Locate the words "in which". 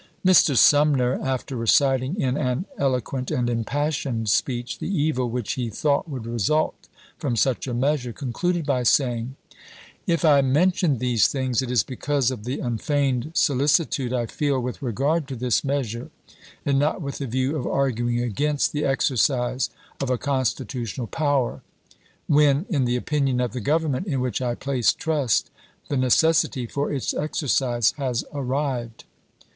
24.07-24.41